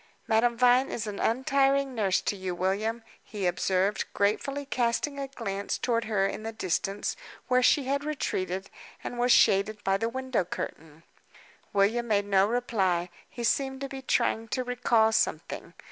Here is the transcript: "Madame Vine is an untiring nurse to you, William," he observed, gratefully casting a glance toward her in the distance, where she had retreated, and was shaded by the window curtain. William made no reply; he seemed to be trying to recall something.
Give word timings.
"Madame 0.25 0.57
Vine 0.57 0.89
is 0.89 1.05
an 1.05 1.19
untiring 1.19 1.93
nurse 1.93 2.21
to 2.21 2.35
you, 2.35 2.55
William," 2.55 3.03
he 3.23 3.45
observed, 3.45 4.05
gratefully 4.13 4.65
casting 4.65 5.19
a 5.19 5.27
glance 5.27 5.77
toward 5.77 6.05
her 6.05 6.25
in 6.25 6.41
the 6.41 6.51
distance, 6.51 7.15
where 7.47 7.61
she 7.61 7.83
had 7.83 8.03
retreated, 8.03 8.71
and 9.03 9.19
was 9.19 9.31
shaded 9.31 9.83
by 9.83 9.97
the 9.97 10.09
window 10.09 10.43
curtain. 10.43 11.03
William 11.71 12.07
made 12.07 12.25
no 12.25 12.47
reply; 12.47 13.11
he 13.29 13.43
seemed 13.43 13.79
to 13.79 13.87
be 13.87 14.01
trying 14.01 14.47
to 14.47 14.63
recall 14.63 15.11
something. 15.11 15.75